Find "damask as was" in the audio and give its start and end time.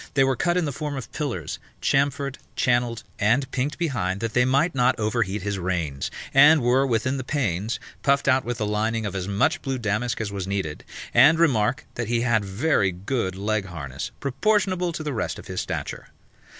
9.77-10.47